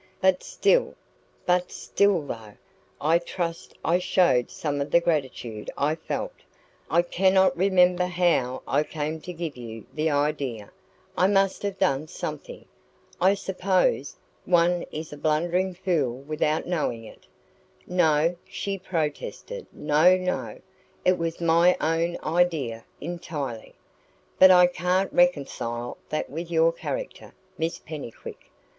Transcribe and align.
But 0.19 0.41
still 0.41 0.95
but 1.45 1.71
still 1.71 2.23
though 2.25 2.53
I 2.99 3.19
trust 3.19 3.75
I 3.85 3.99
showed 3.99 4.49
some 4.49 4.81
of 4.81 4.89
the 4.89 4.99
gratitude 4.99 5.69
I 5.77 5.93
felt 5.93 6.33
I 6.89 7.03
cannot 7.03 7.55
remember 7.55 8.05
how 8.07 8.63
I 8.67 8.81
came 8.81 9.21
to 9.21 9.31
give 9.31 9.55
you 9.55 9.85
the 9.93 10.09
idea 10.09 10.71
I 11.15 11.27
must 11.27 11.61
have 11.61 11.77
done 11.77 12.07
something, 12.07 12.65
I 13.21 13.35
suppose; 13.35 14.15
one 14.45 14.85
is 14.91 15.13
a 15.13 15.17
blundering 15.17 15.75
fool 15.75 16.15
without 16.21 16.65
knowing 16.65 17.03
it" 17.03 17.27
"No," 17.85 18.35
she 18.49 18.79
protested 18.79 19.67
"no, 19.71 20.15
no! 20.17 20.59
It 21.05 21.19
was 21.19 21.39
my 21.39 21.77
own 21.79 22.17
idea 22.23 22.85
entirely." 22.99 23.75
"But 24.39 24.49
I 24.49 24.65
can't 24.65 25.13
reconcile 25.13 25.97
that 26.09 26.27
with 26.27 26.49
your 26.49 26.71
character, 26.71 27.33
Miss 27.55 27.77
Pennycuick." 27.77 28.49